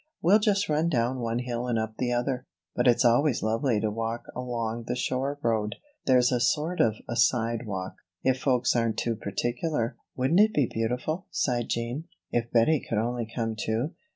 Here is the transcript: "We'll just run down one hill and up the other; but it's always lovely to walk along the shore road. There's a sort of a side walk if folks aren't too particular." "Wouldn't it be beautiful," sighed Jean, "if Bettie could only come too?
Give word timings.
"We'll 0.19 0.39
just 0.39 0.67
run 0.67 0.89
down 0.89 1.19
one 1.19 1.37
hill 1.37 1.67
and 1.67 1.77
up 1.77 1.97
the 1.97 2.11
other; 2.11 2.47
but 2.75 2.87
it's 2.87 3.05
always 3.05 3.43
lovely 3.43 3.79
to 3.81 3.91
walk 3.91 4.23
along 4.35 4.85
the 4.87 4.95
shore 4.95 5.37
road. 5.43 5.75
There's 6.07 6.31
a 6.31 6.39
sort 6.39 6.79
of 6.81 6.95
a 7.07 7.15
side 7.15 7.67
walk 7.67 7.97
if 8.23 8.39
folks 8.39 8.75
aren't 8.75 8.97
too 8.97 9.15
particular." 9.15 9.97
"Wouldn't 10.15 10.39
it 10.39 10.55
be 10.55 10.65
beautiful," 10.65 11.27
sighed 11.29 11.69
Jean, 11.69 12.05
"if 12.31 12.51
Bettie 12.51 12.83
could 12.89 12.97
only 12.97 13.27
come 13.27 13.55
too? 13.55 13.91